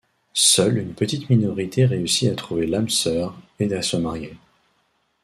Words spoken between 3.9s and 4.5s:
marier.